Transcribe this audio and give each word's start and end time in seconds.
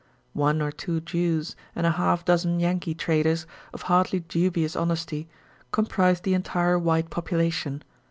One 0.33 0.63
or 0.63 0.71
two 0.71 0.99
Jews 0.99 1.55
and 1.75 1.85
a 1.85 1.91
half 1.91 2.25
dozen 2.25 2.59
Yankee 2.59 2.95
traders, 2.95 3.45
of 3.71 3.83
hardly 3.83 4.21
dubious 4.21 4.75
honesty, 4.75 5.29
comprised 5.71 6.23
the 6.23 6.33
entire 6.33 6.79
white 6.79 7.11
population. 7.11 7.83